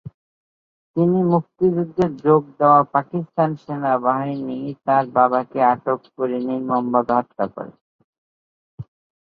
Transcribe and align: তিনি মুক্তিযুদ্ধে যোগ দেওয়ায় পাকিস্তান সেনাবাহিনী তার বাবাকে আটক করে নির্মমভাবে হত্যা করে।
তিনি 0.95 1.19
মুক্তিযুদ্ধে 1.31 2.05
যোগ 2.23 2.41
দেওয়ায় 2.57 2.87
পাকিস্তান 2.95 3.49
সেনাবাহিনী 3.61 4.57
তার 4.85 5.05
বাবাকে 5.15 5.59
আটক 5.73 5.99
করে 6.15 6.37
নির্মমভাবে 6.47 7.11
হত্যা 7.17 7.45
করে। 7.55 7.71